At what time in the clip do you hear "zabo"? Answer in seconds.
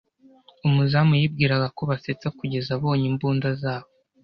3.61-3.89